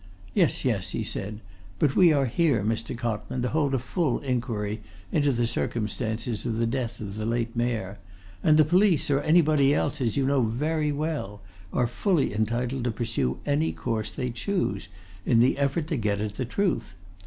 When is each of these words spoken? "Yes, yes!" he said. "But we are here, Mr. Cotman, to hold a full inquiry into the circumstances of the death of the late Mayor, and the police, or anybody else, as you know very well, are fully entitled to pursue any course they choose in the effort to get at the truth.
"Yes, 0.33 0.65
yes!" 0.65 0.89
he 0.93 1.03
said. 1.03 1.41
"But 1.77 1.95
we 1.95 2.11
are 2.11 2.25
here, 2.25 2.63
Mr. 2.63 2.97
Cotman, 2.97 3.43
to 3.43 3.49
hold 3.49 3.75
a 3.75 3.77
full 3.77 4.17
inquiry 4.21 4.81
into 5.11 5.31
the 5.31 5.45
circumstances 5.45 6.43
of 6.43 6.57
the 6.57 6.65
death 6.65 6.99
of 7.01 7.17
the 7.17 7.23
late 7.27 7.55
Mayor, 7.55 7.99
and 8.41 8.57
the 8.57 8.65
police, 8.65 9.11
or 9.11 9.21
anybody 9.21 9.75
else, 9.75 10.01
as 10.01 10.17
you 10.17 10.25
know 10.25 10.41
very 10.41 10.91
well, 10.91 11.41
are 11.71 11.85
fully 11.85 12.33
entitled 12.33 12.83
to 12.85 12.91
pursue 12.91 13.37
any 13.45 13.71
course 13.73 14.09
they 14.09 14.31
choose 14.31 14.87
in 15.23 15.39
the 15.39 15.59
effort 15.59 15.85
to 15.89 15.97
get 15.97 16.19
at 16.19 16.33
the 16.33 16.45
truth. 16.45 16.95